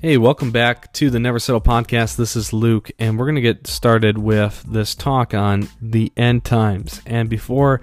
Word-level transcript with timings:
Hey, 0.00 0.16
welcome 0.16 0.52
back 0.52 0.92
to 0.92 1.10
the 1.10 1.18
Never 1.18 1.40
Settle 1.40 1.60
podcast. 1.60 2.14
This 2.14 2.36
is 2.36 2.52
Luke, 2.52 2.92
and 3.00 3.18
we're 3.18 3.24
going 3.24 3.34
to 3.34 3.40
get 3.40 3.66
started 3.66 4.16
with 4.16 4.62
this 4.62 4.94
talk 4.94 5.34
on 5.34 5.68
the 5.82 6.12
end 6.16 6.44
times. 6.44 7.02
And 7.04 7.28
before 7.28 7.80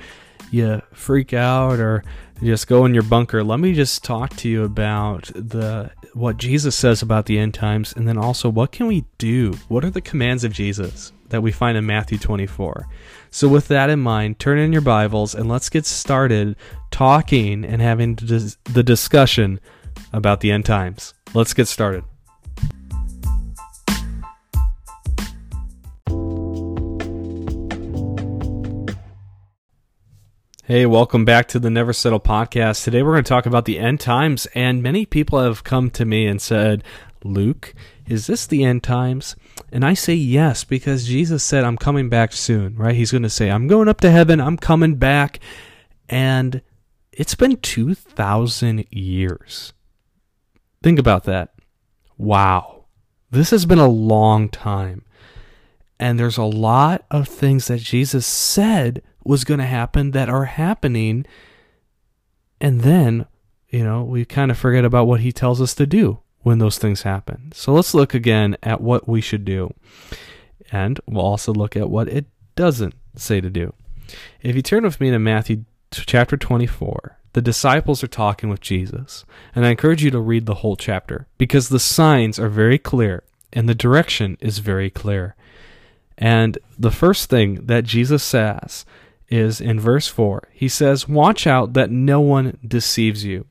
you 0.50 0.82
freak 0.94 1.34
out 1.34 1.78
or 1.78 2.06
just 2.42 2.68
go 2.68 2.86
in 2.86 2.94
your 2.94 3.04
bunker, 3.04 3.44
let 3.44 3.60
me 3.60 3.74
just 3.74 4.02
talk 4.02 4.34
to 4.38 4.48
you 4.48 4.64
about 4.64 5.30
the 5.36 5.92
what 6.14 6.38
Jesus 6.38 6.74
says 6.74 7.02
about 7.02 7.26
the 7.26 7.38
end 7.38 7.54
times, 7.54 7.92
and 7.92 8.08
then 8.08 8.18
also 8.18 8.48
what 8.48 8.72
can 8.72 8.88
we 8.88 9.04
do? 9.18 9.52
What 9.68 9.84
are 9.84 9.90
the 9.90 10.00
commands 10.00 10.46
of 10.46 10.54
Jesus 10.54 11.12
that 11.28 11.42
we 11.42 11.52
find 11.52 11.78
in 11.78 11.86
Matthew 11.86 12.18
24? 12.18 12.88
So, 13.30 13.50
with 13.50 13.68
that 13.68 13.90
in 13.90 14.00
mind, 14.00 14.40
turn 14.40 14.58
in 14.58 14.72
your 14.72 14.82
Bibles 14.82 15.36
and 15.36 15.50
let's 15.50 15.68
get 15.68 15.86
started 15.86 16.56
talking 16.92 17.66
and 17.66 17.82
having 17.82 18.16
the 18.16 18.84
discussion 18.84 19.60
about 20.14 20.40
the 20.40 20.52
end 20.52 20.66
times. 20.66 21.14
Let's 21.34 21.54
get 21.54 21.68
started. 21.68 22.06
Hey, 30.68 30.88
welcome 30.88 31.26
back 31.26 31.48
to 31.50 31.60
the 31.60 31.70
Never 31.70 31.94
Settle 31.94 32.20
podcast. 32.20 32.84
Today 32.84 33.04
we're 33.04 33.12
going 33.12 33.24
to 33.24 33.30
talk 33.30 33.46
about 33.46 33.66
the 33.66 33.78
end 33.78 34.00
times, 34.00 34.48
and 34.56 34.82
many 34.82 35.06
people 35.06 35.40
have 35.40 35.64
come 35.64 35.92
to 35.92 36.06
me 36.06 36.26
and 36.26 36.42
said, 36.42 36.84
Luke, 37.24 37.76
is 38.08 38.26
this 38.26 38.48
the 38.48 38.64
end 38.64 38.82
times? 38.82 39.36
And 39.72 39.86
I 39.86 39.94
say 39.94 40.16
yes, 40.16 40.64
because 40.64 41.06
Jesus 41.06 41.44
said, 41.44 41.64
I'm 41.64 41.78
coming 41.78 42.10
back 42.10 42.34
soon, 42.34 42.76
right? 42.78 42.96
He's 42.96 43.12
going 43.12 43.22
to 43.22 43.30
say, 43.30 43.52
I'm 43.52 43.68
going 43.68 43.88
up 43.88 44.02
to 44.02 44.10
heaven, 44.10 44.42
I'm 44.42 44.58
coming 44.58 44.96
back. 44.96 45.40
And 46.10 46.64
it's 47.12 47.36
been 47.36 47.58
2,000 47.58 48.88
years. 48.90 49.72
Think 50.82 50.98
about 50.98 51.26
that. 51.26 51.54
Wow. 52.18 52.86
This 53.30 53.52
has 53.52 53.68
been 53.68 53.78
a 53.78 53.88
long 53.88 54.50
time. 54.50 55.06
And 56.00 56.20
there's 56.20 56.40
a 56.40 56.44
lot 56.44 57.06
of 57.12 57.28
things 57.28 57.68
that 57.68 57.82
Jesus 57.82 58.26
said 58.26 59.04
was 59.26 59.44
going 59.44 59.60
to 59.60 59.66
happen 59.66 60.12
that 60.12 60.30
are 60.30 60.46
happening. 60.46 61.26
And 62.62 62.82
then, 62.82 63.26
you 63.70 63.84
know, 63.84 64.04
we 64.04 64.24
kind 64.24 64.52
of 64.52 64.58
forget 64.58 64.86
about 64.86 65.08
what 65.08 65.22
he 65.22 65.32
tells 65.32 65.62
us 65.62 65.74
to 65.76 65.86
do 65.86 66.20
when 66.44 66.60
those 66.60 66.78
things 66.78 67.02
happen. 67.02 67.52
So 67.54 67.74
let's 67.74 67.94
look 67.94 68.14
again 68.14 68.56
at 68.64 68.80
what 68.80 69.10
we 69.10 69.20
should 69.20 69.44
do. 69.44 69.74
And 70.72 71.00
we'll 71.08 71.26
also 71.26 71.52
look 71.52 71.76
at 71.76 71.90
what 71.90 72.08
it 72.08 72.26
doesn't 72.56 72.94
say 73.16 73.42
to 73.42 73.50
do. 73.50 73.74
If 74.42 74.56
you 74.56 74.62
turn 74.62 74.84
with 74.84 75.02
me 75.02 75.10
to 75.12 75.20
Matthew 75.20 75.66
chapter 75.92 76.38
24, 76.38 77.18
the 77.34 77.42
disciples 77.42 78.04
are 78.04 78.08
talking 78.08 78.50
with 78.50 78.62
Jesus. 78.62 79.26
And 79.54 79.66
I 79.66 79.72
encourage 79.72 80.04
you 80.04 80.12
to 80.12 80.20
read 80.20 80.46
the 80.46 80.56
whole 80.56 80.76
chapter 80.76 81.28
because 81.38 81.70
the 81.70 81.80
signs 81.80 82.40
are 82.40 82.50
very 82.50 82.78
clear 82.78 83.24
and 83.52 83.68
the 83.68 83.76
direction 83.76 84.38
is 84.40 84.60
very 84.60 84.90
clear. 84.90 85.36
And 86.18 86.58
the 86.78 86.92
first 86.92 87.30
thing 87.30 87.66
that 87.66 87.84
Jesus 87.84 88.24
says 88.24 88.86
is 89.30 89.60
in 89.60 89.80
verse 89.80 90.08
4. 90.08 90.50
He 90.52 90.68
says, 90.68 91.08
Watch 91.08 91.48
out 91.48 91.74
that 91.74 91.92
no 91.92 92.22
one 92.22 92.58
deceives 92.66 93.26
you. 93.26 93.46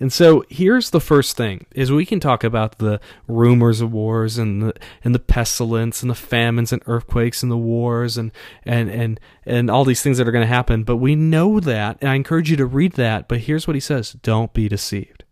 And 0.00 0.12
so 0.12 0.44
here's 0.50 0.90
the 0.90 1.00
first 1.00 1.36
thing 1.36 1.66
is 1.72 1.92
we 1.92 2.04
can 2.04 2.18
talk 2.18 2.42
about 2.42 2.78
the 2.78 3.00
rumors 3.28 3.80
of 3.80 3.92
wars 3.92 4.38
and 4.38 4.62
the 4.62 4.74
and 5.04 5.14
the 5.14 5.20
pestilence 5.20 6.02
and 6.02 6.10
the 6.10 6.16
famines 6.16 6.72
and 6.72 6.82
earthquakes 6.86 7.42
and 7.42 7.50
the 7.50 7.56
wars 7.56 8.18
and 8.18 8.32
and 8.64 8.90
and, 8.90 9.20
and 9.46 9.70
all 9.70 9.84
these 9.84 10.02
things 10.02 10.18
that 10.18 10.26
are 10.26 10.32
going 10.32 10.42
to 10.42 10.54
happen, 10.54 10.82
but 10.82 10.96
we 10.96 11.14
know 11.14 11.60
that 11.60 11.98
and 12.00 12.10
I 12.10 12.16
encourage 12.16 12.50
you 12.50 12.56
to 12.56 12.66
read 12.66 12.94
that, 12.94 13.28
but 13.28 13.40
here's 13.40 13.66
what 13.66 13.76
he 13.76 13.80
says, 13.80 14.12
don't 14.22 14.52
be 14.52 14.68
deceived. 14.68 15.24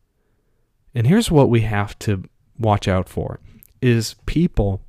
And 0.95 1.07
here's 1.07 1.31
what 1.31 1.51
we 1.51 1.63
have 1.63 1.99
to 2.01 2.25
watch 2.59 2.87
out 2.87 3.09
for 3.09 3.41
is 3.81 4.15
people 4.27 4.83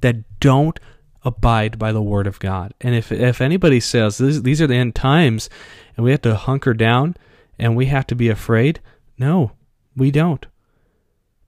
that 0.00 0.40
don't 0.40 0.80
abide 1.26 1.76
by 1.76 1.90
the 1.90 2.00
word 2.00 2.28
of 2.28 2.38
God. 2.38 2.72
And 2.80 2.94
if 2.94 3.10
if 3.10 3.40
anybody 3.40 3.80
says 3.80 4.16
these 4.16 4.62
are 4.62 4.68
the 4.68 4.76
end 4.76 4.94
times 4.94 5.50
and 5.96 6.04
we 6.04 6.12
have 6.12 6.22
to 6.22 6.36
hunker 6.36 6.72
down 6.72 7.16
and 7.58 7.76
we 7.76 7.86
have 7.86 8.06
to 8.06 8.14
be 8.14 8.28
afraid, 8.28 8.80
no, 9.18 9.50
we 9.96 10.12
don't. 10.12 10.46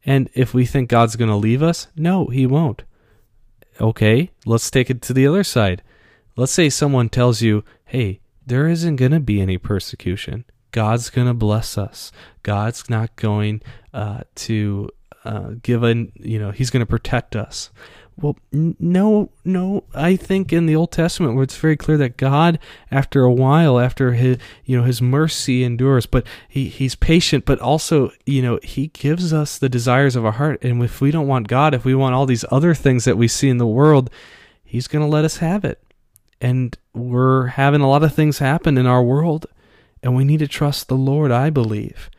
And 0.05 0.28
if 0.34 0.53
we 0.53 0.67
think 0.67 0.91
God's 0.91 1.17
going 1.17 1.31
to 1.31 1.37
leave 1.37 1.62
us, 1.62 1.87
no, 1.94 2.27
he 2.27 2.44
won't. 2.44 2.83
Okay, 3.81 4.33
let's 4.44 4.71
take 4.71 4.91
it 4.91 5.00
to 5.03 5.12
the 5.12 5.27
other 5.27 5.44
side. 5.44 5.83
Let's 6.34 6.53
say 6.53 6.69
someone 6.69 7.09
tells 7.09 7.41
you, 7.41 7.62
"Hey, 7.84 8.21
there 8.44 8.67
isn't 8.67 8.97
going 8.97 9.12
to 9.12 9.21
be 9.21 9.41
any 9.41 9.59
persecution. 9.59 10.44
God's 10.72 11.09
going 11.09 11.28
to 11.28 11.34
bless 11.34 11.78
us. 11.78 12.11
God's 12.43 12.91
not 12.91 13.15
going 13.15 13.62
uh, 13.94 14.22
to 14.34 14.91
uh, 15.25 15.50
give 15.62 15.84
an, 15.84 16.12
you 16.17 16.38
know, 16.41 16.50
He's 16.50 16.71
going 16.71 16.84
to 16.84 16.87
protect 16.87 17.37
us." 17.37 17.71
Well, 18.21 18.37
no, 18.53 19.31
no. 19.45 19.84
I 19.95 20.17
think 20.17 20.53
in 20.53 20.67
the 20.67 20.75
Old 20.75 20.91
Testament, 20.91 21.34
where 21.34 21.45
it's 21.45 21.56
very 21.56 21.77
clear 21.77 21.97
that 21.99 22.17
God, 22.17 22.59
after 22.91 23.23
a 23.23 23.33
while, 23.33 23.79
after 23.79 24.15
his, 24.15 24.39
you 24.65 24.77
know, 24.77 24.83
His 24.83 25.01
mercy 25.01 25.62
endures, 25.62 26.05
but 26.05 26.27
He 26.49 26.69
He's 26.69 26.97
patient, 26.97 27.45
but 27.45 27.61
also, 27.61 28.11
you 28.27 28.43
know, 28.43 28.59
He 28.65 28.89
gives 28.89 29.33
us 29.33 29.56
the 29.56 29.69
desires 29.69 30.17
of 30.17 30.25
our 30.25 30.33
heart. 30.33 30.65
And 30.65 30.83
if 30.83 31.01
we 31.01 31.12
don't 31.12 31.29
want 31.29 31.47
God, 31.47 31.75
if 31.75 31.84
we 31.84 31.95
want 31.95 32.17
all 32.17 32.27
these 32.27 32.45
other 32.51 32.75
things 32.75 33.05
that 33.05 33.17
we 33.17 33.29
see 33.29 33.49
in 33.49 33.59
the 33.59 33.67
world, 33.67 34.11
He's 34.65 34.89
going 34.89 35.05
to 35.05 35.11
let 35.11 35.25
us 35.25 35.37
have 35.37 35.65
it. 35.65 35.81
And 36.41 36.77
we're 36.95 37.47
having 37.47 37.83
a 37.83 37.89
lot 37.89 38.03
of 38.03 38.15
things 38.15 38.39
happen 38.39 38.77
in 38.77 38.87
our 38.87 39.03
world, 39.03 39.47
and 40.03 40.17
we 40.17 40.25
need 40.25 40.41
to 40.41 40.49
trust 40.49 40.89
the 40.89 40.97
Lord. 40.97 41.31
I 41.31 41.50
believe, 41.50 42.11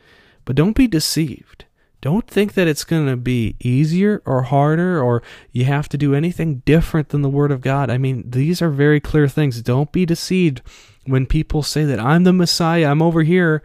but 0.46 0.56
don't 0.56 0.78
be 0.78 0.88
deceived 0.88 1.66
don't 2.02 2.28
think 2.28 2.54
that 2.54 2.68
it's 2.68 2.84
going 2.84 3.08
to 3.08 3.18
be 3.18 3.56
easier 3.60 4.22
or 4.26 4.44
harder 4.44 5.02
or 5.02 5.22
you 5.52 5.66
have 5.66 5.90
to 5.90 5.98
do 5.98 6.16
anything 6.16 6.62
different 6.66 7.10
than 7.10 7.22
the 7.22 7.30
Word 7.30 7.52
of 7.52 7.62
God. 7.62 7.90
I 7.90 7.98
mean, 7.98 8.30
these 8.30 8.62
are 8.62 8.70
very 8.70 9.00
clear 9.00 9.28
things. 9.28 9.62
Don't 9.62 9.92
be 9.92 10.06
deceived 10.06 10.62
when 11.06 11.26
people 11.26 11.64
say 11.64 11.84
that 11.86 12.00
I'm 12.00 12.24
the 12.24 12.34
Messiah, 12.34 12.90
I'm 12.90 13.02
over 13.02 13.24
here. 13.24 13.62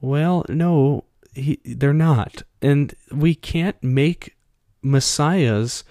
Well, 0.00 0.44
no, 0.48 1.04
he, 1.34 1.60
they're 1.64 1.92
not. 1.92 2.42
And 2.60 2.94
we 3.12 3.34
can't 3.34 3.80
make 3.82 4.36
messiahs 4.82 5.84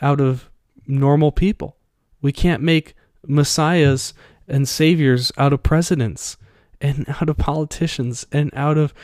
out 0.00 0.20
of 0.20 0.48
normal 0.86 1.32
people. 1.32 1.76
We 2.22 2.32
can't 2.32 2.62
make 2.62 2.94
messiahs 3.26 4.14
and 4.48 4.68
saviors 4.68 5.32
out 5.36 5.52
of 5.52 5.62
presidents 5.62 6.36
and 6.80 7.06
out 7.20 7.28
of 7.28 7.36
politicians 7.36 8.26
and 8.32 8.50
out 8.54 8.78
of 8.78 8.94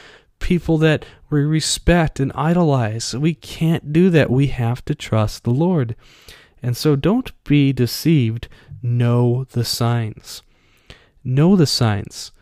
people 0.40 0.78
that 0.78 1.04
we 1.30 1.42
respect 1.42 2.18
and 2.18 2.32
idolize. 2.34 3.14
We 3.14 3.34
can't 3.34 3.92
do 3.92 4.10
that. 4.10 4.30
We 4.30 4.48
have 4.48 4.84
to 4.86 4.94
trust 4.94 5.44
the 5.44 5.50
Lord. 5.50 5.94
And 6.62 6.76
so 6.76 6.96
don't 6.96 7.32
be 7.44 7.72
deceived. 7.72 8.48
Know 8.82 9.44
the 9.52 9.64
signs. 9.64 10.42
Know 11.22 11.54
the 11.54 11.66
signs. 11.66 12.32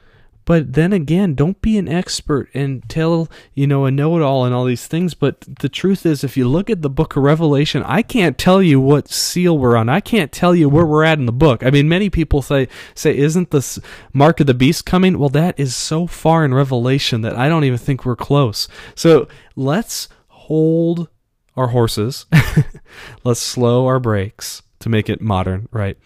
But 0.48 0.72
then 0.72 0.94
again, 0.94 1.34
don't 1.34 1.60
be 1.60 1.76
an 1.76 1.88
expert 1.88 2.48
and 2.54 2.82
tell, 2.88 3.28
you 3.52 3.66
know, 3.66 3.84
a 3.84 3.90
know 3.90 4.16
it 4.16 4.22
all 4.22 4.46
and 4.46 4.54
all 4.54 4.64
these 4.64 4.86
things. 4.86 5.12
But 5.12 5.42
the 5.42 5.68
truth 5.68 6.06
is, 6.06 6.24
if 6.24 6.38
you 6.38 6.48
look 6.48 6.70
at 6.70 6.80
the 6.80 6.88
book 6.88 7.16
of 7.16 7.22
Revelation, 7.22 7.82
I 7.82 8.00
can't 8.00 8.38
tell 8.38 8.62
you 8.62 8.80
what 8.80 9.10
seal 9.10 9.58
we're 9.58 9.76
on. 9.76 9.90
I 9.90 10.00
can't 10.00 10.32
tell 10.32 10.54
you 10.54 10.70
where 10.70 10.86
we're 10.86 11.04
at 11.04 11.18
in 11.18 11.26
the 11.26 11.32
book. 11.32 11.62
I 11.62 11.68
mean, 11.68 11.86
many 11.86 12.08
people 12.08 12.40
say, 12.40 12.66
say, 12.94 13.14
isn't 13.14 13.50
the 13.50 13.82
mark 14.14 14.40
of 14.40 14.46
the 14.46 14.54
beast 14.54 14.86
coming? 14.86 15.18
Well, 15.18 15.28
that 15.28 15.60
is 15.60 15.76
so 15.76 16.06
far 16.06 16.46
in 16.46 16.54
Revelation 16.54 17.20
that 17.20 17.36
I 17.36 17.50
don't 17.50 17.64
even 17.64 17.76
think 17.76 18.06
we're 18.06 18.16
close. 18.16 18.68
So 18.94 19.28
let's 19.54 20.08
hold 20.28 21.10
our 21.58 21.68
horses. 21.68 22.24
let's 23.22 23.40
slow 23.40 23.84
our 23.84 24.00
brakes 24.00 24.62
to 24.78 24.88
make 24.88 25.10
it 25.10 25.20
modern, 25.20 25.68
right? 25.72 25.98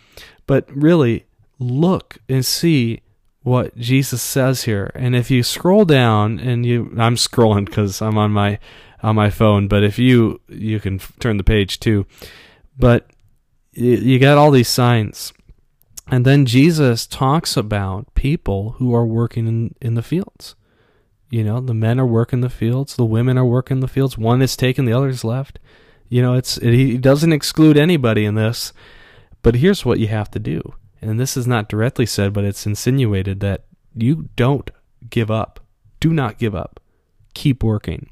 But 0.49 0.69
really 0.69 1.27
look 1.61 2.19
and 2.29 2.45
see 2.45 3.03
what 3.43 3.77
Jesus 3.77 4.23
says 4.23 4.65
here. 4.65 4.91
And 4.95 5.17
if 5.17 5.31
you 5.31 5.43
scroll 5.43 5.85
down 5.85 6.39
and 6.39 6.65
you 6.65 6.95
I'm 6.99 7.17
scrolling 7.17 7.71
cuz 7.71 8.01
I'm 8.01 8.19
on 8.19 8.31
my 8.31 8.59
on 9.03 9.17
my 9.17 9.31
phone, 9.31 9.69
but 9.69 9.83
if 9.83 9.99
you 9.99 10.41
you 10.49 10.81
can 10.81 10.99
turn 11.19 11.37
the 11.37 11.45
page 11.45 11.81
too. 11.81 12.07
But 12.79 13.11
you, 13.73 13.93
you 13.97 14.19
got 14.19 14.39
all 14.39 14.51
these 14.51 14.69
signs. 14.69 15.33
And 16.09 16.25
then 16.25 16.47
Jesus 16.47 17.07
talks 17.07 17.57
about 17.57 18.13
people 18.15 18.73
who 18.73 18.95
are 18.95 19.07
working 19.07 19.47
in, 19.47 19.75
in 19.81 19.95
the 19.95 20.03
fields. 20.03 20.55
You 21.31 21.45
know, 21.45 21.61
the 21.61 21.75
men 21.75 21.99
are 21.99 22.07
working 22.07 22.43
the 22.43 22.51
fields, 22.51 22.97
the 22.97 23.07
women 23.07 23.39
are 23.39 23.47
working 23.47 23.81
the 23.81 23.89
fields. 23.89 24.19
One 24.19 24.43
is 24.43 24.57
taken, 24.57 24.85
the 24.85 24.93
other 24.93 25.09
is 25.09 25.25
left. 25.25 25.59
You 26.11 26.21
know, 26.21 26.35
it's 26.35 26.59
it, 26.59 26.75
he 26.75 26.99
doesn't 26.99 27.33
exclude 27.33 27.79
anybody 27.79 28.27
in 28.27 28.35
this. 28.35 28.75
But 29.41 29.57
here's 29.57 29.85
what 29.85 29.99
you 29.99 30.09
have 30.09 30.31
to 30.33 30.39
do 30.39 30.75
and 31.03 31.19
this 31.19 31.37
is 31.37 31.47
not 31.47 31.69
directly 31.69 32.07
said, 32.07 32.33
but 32.33 32.45
it's 32.45 32.65
insinuated 32.65 33.41
that 33.41 33.65
you 33.95 34.29
don't 34.37 34.71
give 35.11 35.31
up. 35.31 35.61
Do 36.01 36.13
not 36.13 36.39
give 36.39 36.55
up. 36.55 36.81
Keep 37.35 37.63
working. 37.63 38.09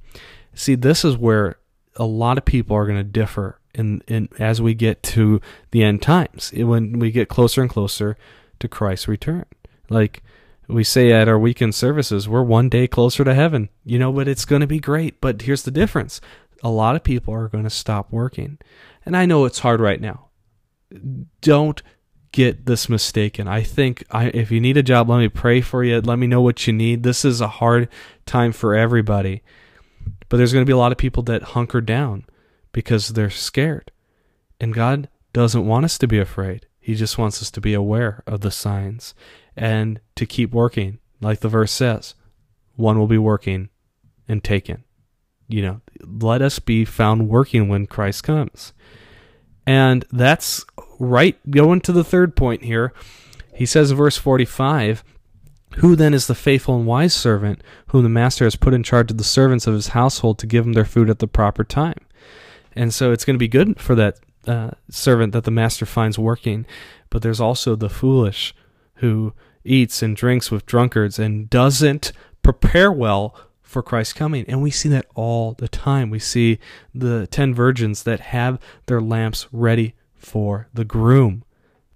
See, 0.55 0.75
this 0.75 1.05
is 1.05 1.17
where 1.17 1.59
a 1.97 2.05
lot 2.05 2.37
of 2.37 2.45
people 2.45 2.77
are 2.77 2.87
going 2.87 2.99
to 2.99 3.05
differ 3.05 3.61
in, 3.75 4.03
in 4.09 4.29
as 4.39 4.61
we 4.61 4.75
get 4.75 5.03
to 5.05 5.41
the 5.71 5.83
end 5.83 6.03
times, 6.03 6.53
when 6.55 6.99
we 6.99 7.13
get 7.13 7.29
closer 7.29 7.61
and 7.61 7.71
closer 7.71 8.17
to 8.59 8.69
Christ's 8.69 9.09
return. 9.09 9.45
Like 9.89 10.23
we 10.67 10.83
say 10.83 11.13
at 11.13 11.29
our 11.29 11.39
weekend 11.39 11.75
services, 11.75 12.29
we're 12.29 12.43
one 12.43 12.69
day 12.69 12.89
closer 12.89 13.25
to 13.25 13.35
heaven, 13.35 13.69
you 13.85 13.99
know, 13.99 14.13
but 14.13 14.29
it's 14.29 14.45
going 14.45 14.61
to 14.61 14.67
be 14.67 14.81
great. 14.81 15.21
But 15.21 15.43
here's 15.43 15.63
the 15.63 15.71
difference 15.71 16.21
a 16.63 16.71
lot 16.71 16.97
of 16.97 17.05
people 17.05 17.33
are 17.33 17.49
going 17.49 17.65
to 17.65 17.71
stop 17.71 18.13
working. 18.13 18.59
And 19.07 19.17
I 19.17 19.27
know 19.27 19.45
it's 19.45 19.61
hard 19.61 19.81
right 19.81 20.01
now. 20.01 20.29
Don't 21.41 21.83
get 22.33 22.67
this 22.67 22.89
mistaken. 22.89 23.49
I 23.49 23.63
think 23.63 24.05
I, 24.11 24.27
if 24.27 24.51
you 24.51 24.61
need 24.61 24.77
a 24.77 24.83
job, 24.83 25.09
let 25.09 25.19
me 25.19 25.29
pray 25.29 25.61
for 25.61 25.83
you. 25.83 26.01
Let 26.01 26.19
me 26.19 26.27
know 26.27 26.41
what 26.41 26.67
you 26.67 26.73
need. 26.73 27.03
This 27.03 27.25
is 27.25 27.41
a 27.41 27.49
hard 27.49 27.89
time 28.27 28.53
for 28.53 28.75
everybody. 28.75 29.43
But 30.29 30.37
there's 30.37 30.53
going 30.53 30.65
to 30.65 30.71
be 30.71 30.73
a 30.73 30.79
lot 30.79 30.93
of 30.93 30.99
people 30.99 31.23
that 31.25 31.43
hunker 31.43 31.81
down 31.81 32.25
because 32.73 33.09
they're 33.09 33.31
scared. 33.31 33.91
And 34.61 34.75
God 34.75 35.09
doesn't 35.33 35.67
want 35.67 35.85
us 35.85 35.99
to 35.99 36.07
be 36.07 36.19
afraid. 36.19 36.67
He 36.79 36.95
just 36.95 37.19
wants 37.19 37.43
us 37.43 37.51
to 37.53 37.61
be 37.61 37.75
aware 37.75 38.23
of 38.27 38.41
the 38.41 38.51
signs 38.51 39.15
and 39.57 40.01
to 40.17 40.27
keep 40.27 40.53
working. 40.53 40.99
Like 41.21 41.41
the 41.41 41.49
verse 41.49 41.73
says, 41.73 42.15
one 42.77 42.99
will 42.99 43.07
be 43.07 43.19
working 43.19 43.69
and 44.29 44.43
taken. 44.43 44.85
You 45.49 45.63
know, 45.63 45.81
let 46.05 46.43
us 46.43 46.61
be 46.61 46.85
found 46.85 47.29
working 47.29 47.69
when 47.69 47.87
Christ 47.87 48.23
comes. 48.23 48.73
And 49.67 50.05
that's 50.11 50.65
right 51.01 51.39
going 51.51 51.81
to 51.81 51.93
the 51.93 52.05
third 52.05 52.37
point 52.37 52.63
here. 52.63 52.93
He 53.53 53.67
says 53.67 53.91
verse 53.91 54.17
45, 54.17 55.03
Who 55.79 55.97
then 55.97 56.15
is 56.15 56.29
the 56.29 56.35
faithful 56.37 56.77
and 56.77 56.87
wise 56.87 57.15
servant 57.15 57.63
whom 57.89 58.05
the 58.05 58.09
master 58.09 58.45
has 58.45 58.55
put 58.55 58.75
in 58.75 58.85
charge 58.85 59.11
of 59.11 59.19
the 59.19 59.25
servants 59.25 59.67
of 59.67 59.75
his 59.75 59.89
household 59.89 60.39
to 60.39 60.47
give 60.47 60.65
them 60.65 60.75
their 60.75 60.85
food 60.85 61.11
at 61.11 61.19
the 61.19 61.27
proper 61.27 61.65
time? 61.65 61.99
And 62.77 62.95
so 62.95 63.11
it's 63.11 63.25
going 63.25 63.35
to 63.35 63.39
be 63.39 63.49
good 63.49 63.81
for 63.81 63.97
that 63.97 64.21
uh, 64.47 64.71
servant 64.89 65.33
that 65.33 65.45
the 65.45 65.51
master 65.51 65.87
finds 65.87 66.19
working. 66.19 66.67
But 67.09 67.23
there's 67.23 67.41
also 67.41 67.75
the 67.75 67.89
foolish 67.89 68.55
who 68.97 69.33
eats 69.65 70.03
and 70.03 70.15
drinks 70.15 70.51
with 70.51 70.67
drunkards 70.67 71.19
and 71.19 71.51
doesn't 71.51 72.13
prepare 72.43 72.93
well 72.93 73.35
for 73.63 73.83
Christ's 73.83 74.13
coming. 74.13 74.45
And 74.49 74.63
we 74.63 74.71
see 74.71 74.89
that 74.91 75.07
all 75.15 75.53
the 75.53 75.69
time. 75.69 76.11
We 76.11 76.19
see 76.19 76.59
the 76.95 77.27
10 77.27 77.55
virgins 77.55 78.03
that 78.05 78.21
have 78.21 78.59
their 78.87 79.01
lamps 79.01 79.49
ready 79.53 79.95
for 80.21 80.69
the 80.73 80.85
groom. 80.85 81.45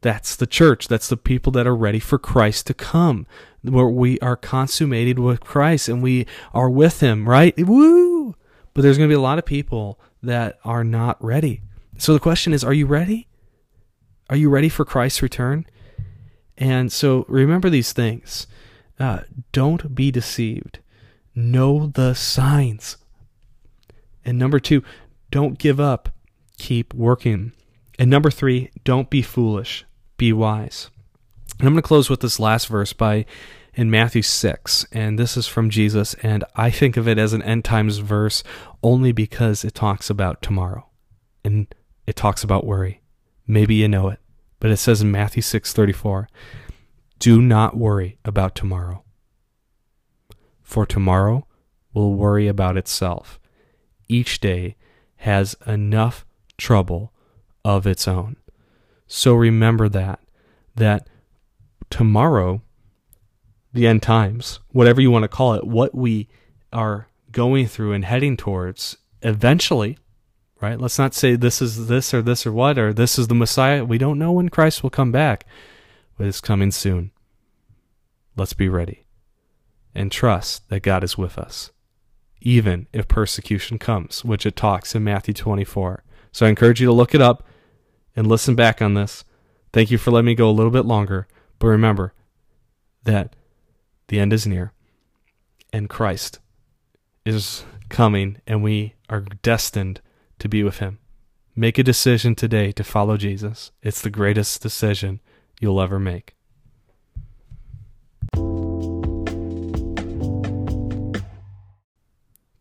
That's 0.01 0.37
the 0.37 0.47
church. 0.47 0.89
That's 0.89 1.09
the 1.09 1.17
people 1.17 1.51
that 1.53 1.67
are 1.67 1.77
ready 1.77 1.99
for 1.99 2.19
Christ 2.19 2.67
to 2.67 2.75
come, 2.75 3.27
where 3.63 3.87
we 3.87 4.19
are 4.21 4.37
consummated 4.37 5.19
with 5.19 5.41
Christ 5.41 5.89
and 5.89 6.03
we 6.03 6.27
are 6.53 6.69
with 6.69 7.01
Him, 7.01 7.29
right? 7.29 7.55
Woo! 7.59 8.35
But 8.75 8.83
there's 8.83 8.99
going 8.99 9.09
to 9.09 9.15
be 9.15 9.19
a 9.19 9.23
lot 9.23 9.39
of 9.39 9.47
people 9.47 9.99
that 10.23 10.59
are 10.65 10.85
not 10.85 11.23
ready. 11.25 11.63
So 11.97 12.13
the 12.13 12.21
question 12.21 12.53
is, 12.53 12.65
are 12.65 12.73
you 12.73 12.87
ready? 12.87 13.29
Are 14.29 14.37
you 14.37 14.51
ready 14.51 14.69
for 14.69 14.85
Christ's 14.85 15.23
return? 15.23 15.65
And 16.59 16.93
so 16.93 17.25
remember 17.29 17.71
these 17.71 17.93
things. 17.93 18.47
Uh, 18.99 19.21
don't 19.53 19.95
be 19.95 20.11
deceived. 20.11 20.81
Know 21.35 21.87
the 21.87 22.15
signs. 22.15 22.97
And 24.25 24.39
number 24.39 24.61
two, 24.61 24.83
don't 25.31 25.59
give 25.59 25.81
up. 25.81 26.11
Keep 26.59 26.95
working. 26.95 27.53
And 27.99 28.11
number 28.11 28.31
three, 28.31 28.71
don't 28.85 29.11
be 29.11 29.23
foolish. 29.23 29.85
Be 30.17 30.33
wise. 30.33 30.91
And 31.59 31.69
I'm 31.69 31.75
going 31.75 31.83
to 31.83 31.87
close 31.87 32.11
with 32.11 32.21
this 32.21 32.41
last 32.41 32.67
verse 32.67 32.93
by 32.93 33.27
in 33.75 33.91
Matthew 33.91 34.23
6, 34.23 34.87
and 34.93 35.19
this 35.19 35.37
is 35.37 35.49
from 35.49 35.69
Jesus, 35.69 36.15
and 36.23 36.45
I 36.55 36.71
think 36.71 36.97
of 36.97 37.09
it 37.09 37.19
as 37.19 37.33
an 37.33 37.43
end 37.43 37.65
times 37.65 37.99
verse 37.99 38.45
only 38.85 39.11
because 39.11 39.65
it 39.65 39.75
talks 39.75 40.09
about 40.09 40.43
tomorrow. 40.43 40.89
And 41.45 41.67
it 42.07 42.15
talks 42.15 42.45
about 42.45 42.67
worry. 42.67 43.03
Maybe 43.47 43.75
you 43.75 43.89
know 43.89 44.09
it, 44.09 44.21
but 44.61 44.71
it 44.71 44.77
says 44.77 45.03
in 45.03 45.11
Matthew 45.11 45.43
6:34, 45.43 46.29
"Do 47.19 47.43
not 47.43 47.77
worry 47.77 48.19
about 48.25 48.55
tomorrow, 48.55 49.05
for 50.63 50.87
tomorrow 50.87 51.47
will 51.93 52.15
worry 52.15 52.49
about 52.49 52.77
itself. 52.77 53.41
Each 54.09 54.41
day 54.41 54.77
has 55.17 55.57
enough 55.67 56.25
trouble 56.57 57.13
of 57.65 57.87
its 57.87 58.07
own." 58.07 58.37
So 59.07 59.35
remember 59.35 59.89
that 59.89 60.21
that 60.77 61.09
tomorrow 61.91 62.63
the 63.73 63.87
end 63.87 64.03
times, 64.03 64.61
whatever 64.71 65.01
you 65.01 65.11
want 65.11 65.25
to 65.25 65.29
call 65.29 65.55
it, 65.55 65.67
what 65.67 65.95
we 65.95 66.29
are 66.73 67.09
going 67.33 67.67
through 67.67 67.93
and 67.93 68.05
heading 68.05 68.37
towards 68.37 68.97
eventually 69.23 69.99
right? 70.65 70.81
Let's 70.81 70.99
not 70.99 71.15
say 71.15 71.37
this 71.37 71.61
is 71.61 71.89
this 71.89 72.15
or 72.15 72.23
this 72.23 72.47
or 72.47 72.53
what 72.53 72.79
or 72.79 72.93
this 72.93 73.19
is 73.19 73.29
the 73.29 73.35
Messiah. 73.35 73.85
We 73.85 73.99
don't 73.99 74.19
know 74.19 74.33
when 74.33 74.49
Christ 74.49 74.83
will 74.83 74.91
come 74.91 75.13
back, 75.13 75.47
but 76.17 76.27
it's 76.27 76.41
coming 76.41 76.71
soon. 76.71 77.11
Let's 78.35 78.55
be 78.55 78.69
ready 78.69 79.05
and 79.95 80.11
trust 80.11 80.69
that 80.71 80.81
God 80.83 81.05
is 81.05 81.19
with 81.19 81.39
us, 81.39 81.71
even 82.41 82.87
if 82.93 83.09
persecution 83.09 83.79
comes, 83.79 84.25
which 84.25 84.47
it 84.47 84.57
talks 84.57 84.95
in 84.95 85.05
Matthew 85.05 85.35
24. 85.35 86.03
So 86.33 86.47
I 86.47 86.49
encourage 86.49 86.81
you 86.81 86.87
to 86.87 86.93
look 86.93 87.15
it 87.15 87.21
up 87.21 87.47
and 88.17 88.27
listen 88.27 88.55
back 88.55 88.81
on 88.81 88.95
this. 88.95 89.25
Thank 89.73 89.91
you 89.91 89.99
for 89.99 90.11
letting 90.11 90.27
me 90.27 90.35
go 90.35 90.49
a 90.49 90.53
little 90.53 90.71
bit 90.71 90.85
longer, 90.87 91.27
but 91.59 91.67
remember 91.67 92.13
that 93.05 93.35
the 94.09 94.19
end 94.19 94.33
is 94.33 94.47
near 94.47 94.73
and 95.73 95.89
Christ 95.89 96.39
is 97.25 97.65
coming 97.89 98.39
and 98.47 98.63
we 98.63 98.95
are 99.09 99.21
destined 99.43 100.01
to 100.39 100.49
be 100.49 100.63
with 100.63 100.79
Him. 100.79 100.99
Make 101.57 101.79
a 101.79 101.83
decision 101.83 102.35
today 102.35 102.73
to 102.73 102.85
follow 102.85 103.17
Jesus. 103.17 103.71
It's 103.83 104.01
the 104.01 104.11
greatest 104.11 104.61
decision 104.61 105.21
you'll 105.61 105.81
ever 105.81 105.99
make. 105.99 106.35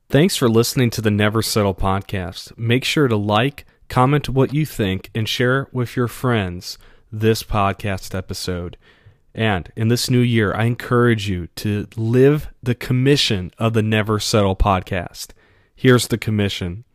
Thanks 0.09 0.35
for 0.35 0.47
listening 0.47 0.91
to 0.91 1.01
the 1.01 1.09
Never 1.09 1.41
Settle 1.41 1.73
podcast. 1.73 2.55
Make 2.55 2.83
sure 2.83 3.07
to 3.07 3.15
like, 3.15 3.65
comment 3.93 4.27
what 4.27 4.55
you 4.55 4.65
think, 4.65 5.11
and 5.13 5.29
share 5.29 5.67
with 5.71 5.95
your 5.95 6.07
friends 6.07 6.79
this 7.11 7.43
podcast 7.43 8.15
episode. 8.15 8.75
And 9.35 9.71
in 9.75 9.87
this 9.87 10.09
new 10.09 10.19
year, 10.21 10.51
I 10.51 10.63
encourage 10.63 11.29
you 11.29 11.45
to 11.57 11.85
live 11.95 12.47
the 12.63 12.73
commission 12.73 13.51
of 13.59 13.73
the 13.73 13.83
Never 13.83 14.19
Settle 14.19 14.55
podcast. 14.55 15.27
Here's 15.75 16.07
the 16.07 16.17
commission 16.17 16.85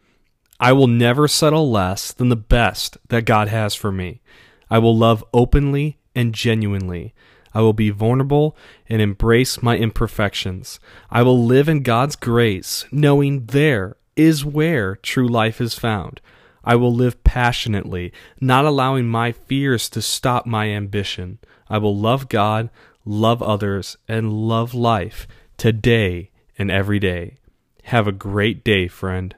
I 0.59 0.73
will 0.73 0.89
never 0.89 1.29
settle 1.29 1.71
less 1.71 2.13
than 2.13 2.31
the 2.31 2.35
best 2.35 2.99
that 3.11 3.25
God 3.25 3.47
has 3.47 3.77
for 3.77 3.93
me. 3.93 4.21
I 4.69 4.81
will 4.81 4.97
love 4.97 5.25
openly 5.33 5.99
and 6.17 6.35
genuinely. 6.35 7.15
I 7.55 7.61
will 7.61 7.75
be 7.75 7.91
vulnerable 7.91 8.57
and 8.89 9.01
embrace 9.01 9.63
my 9.63 9.77
imperfections. 9.77 10.81
I 11.13 11.23
will 11.23 11.45
live 11.45 11.69
in 11.69 11.85
God's 11.85 12.17
grace, 12.17 12.87
knowing 12.91 13.47
there 13.47 13.95
is 14.17 14.45
where 14.45 14.97
true 14.97 15.29
life 15.29 15.61
is 15.61 15.75
found. 15.75 16.21
I 16.69 16.77
will 16.77 16.95
live 16.95 17.25
passionately, 17.25 18.13
not 18.43 18.67
allowing 18.67 19.09
my 19.09 19.33
fears 19.33 19.89
to 19.89 20.03
stop 20.03 20.45
my 20.45 20.67
ambition. 20.67 21.39
I 21.71 21.79
will 21.79 21.97
love 21.97 22.29
God, 22.29 22.69
love 23.07 23.43
others, 23.43 23.97
and 24.07 24.31
love 24.31 24.75
life 24.75 25.27
today 25.57 26.31
and 26.59 26.71
every 26.71 26.99
day. 26.99 27.39
Have 27.85 28.07
a 28.07 28.13
great 28.13 28.65
day, 28.65 28.87
friend. 28.87 29.35